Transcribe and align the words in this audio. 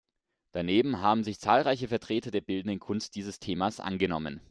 Daneben 0.51 0.99
haben 1.01 1.23
sich 1.23 1.39
zahlreiche 1.39 1.87
Vertreter 1.87 2.31
der 2.31 2.41
bildenden 2.41 2.79
Kunst 2.79 3.13
dieses 3.13 3.37
Themas 3.37 3.79
angenommen. 3.79 4.39